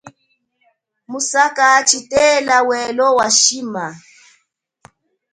Musaka 1.11 1.65
tshitela 1.87 2.57
welo 2.67 3.07
wa 3.17 3.27
shima. 3.39 3.85